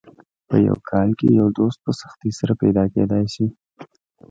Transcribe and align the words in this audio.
په 0.47 0.55
یو 0.67 0.77
کال 0.89 1.09
کې 1.19 1.27
یو 1.39 1.47
دوست 1.57 1.79
په 1.85 1.91
سختۍ 2.01 2.31
سره 2.39 2.53
پیدا 2.61 2.83
کېدای 2.93 3.25
شي. 3.33 3.45